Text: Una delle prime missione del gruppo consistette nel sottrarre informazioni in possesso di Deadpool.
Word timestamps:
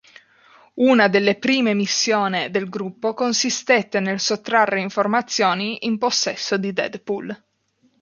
Una 0.81 1.07
delle 1.09 1.35
prime 1.37 1.75
missione 1.75 2.49
del 2.49 2.69
gruppo 2.69 3.13
consistette 3.13 3.99
nel 3.99 4.19
sottrarre 4.19 4.81
informazioni 4.81 5.85
in 5.85 5.99
possesso 5.99 6.57
di 6.57 6.73
Deadpool. 6.73 7.43